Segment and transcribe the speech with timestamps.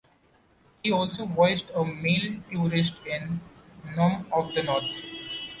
[0.81, 3.39] He also voiced a Male Tourist in
[3.95, 4.95] "Norm of the North".